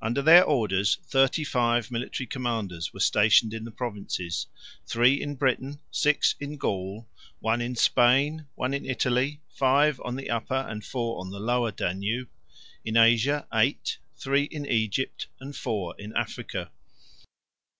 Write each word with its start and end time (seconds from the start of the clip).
Under 0.00 0.22
their 0.22 0.44
orders, 0.44 0.98
thirty 1.02 1.42
five 1.42 1.90
military 1.90 2.28
commanders 2.28 2.92
were 2.94 3.00
stationed 3.00 3.52
in 3.52 3.64
the 3.64 3.72
provinces: 3.72 4.46
three 4.86 5.20
in 5.20 5.34
Britain, 5.34 5.80
six 5.90 6.36
in 6.38 6.56
Gaul, 6.58 7.08
one 7.40 7.60
in 7.60 7.74
Spain, 7.74 8.46
one 8.54 8.72
in 8.72 8.84
Italy, 8.86 9.40
five 9.48 10.00
on 10.04 10.14
the 10.14 10.30
Upper, 10.30 10.64
and 10.68 10.84
four 10.84 11.18
on 11.18 11.30
the 11.30 11.40
Lower 11.40 11.72
Danube; 11.72 12.28
in 12.84 12.96
Asia, 12.96 13.48
eight, 13.52 13.98
three 14.16 14.44
in 14.44 14.64
Egypt, 14.64 15.26
and 15.40 15.56
four 15.56 15.96
in 15.98 16.14
Africa. 16.16 16.70